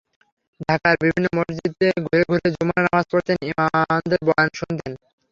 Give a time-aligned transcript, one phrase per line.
[0.61, 4.91] ঢাকার বিভিন্ন মসজিদে ঘুরে ঘুরে জুমার নামাজ পড়তেন, ইমামদের বয়ান শুনতেন।